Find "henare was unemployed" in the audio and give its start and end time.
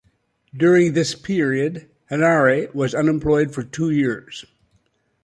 2.09-3.53